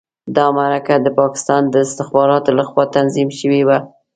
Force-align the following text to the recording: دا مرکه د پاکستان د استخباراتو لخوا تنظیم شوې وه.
دا 0.35 0.45
مرکه 0.57 0.95
د 1.01 1.07
پاکستان 1.19 1.61
د 1.69 1.75
استخباراتو 1.85 2.51
لخوا 2.59 2.83
تنظیم 2.97 3.29
شوې 3.39 3.61
وه. 3.67 3.77